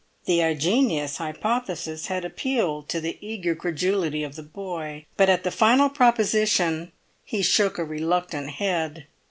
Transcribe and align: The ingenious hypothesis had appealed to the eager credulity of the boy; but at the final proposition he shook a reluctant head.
The 0.25 0.39
ingenious 0.39 1.17
hypothesis 1.17 2.07
had 2.07 2.25
appealed 2.25 2.89
to 2.89 2.99
the 2.99 3.19
eager 3.21 3.53
credulity 3.53 4.23
of 4.23 4.35
the 4.35 4.41
boy; 4.41 5.05
but 5.15 5.29
at 5.29 5.43
the 5.43 5.51
final 5.51 5.89
proposition 5.91 6.91
he 7.23 7.43
shook 7.43 7.77
a 7.77 7.85
reluctant 7.85 8.49
head. 8.49 9.05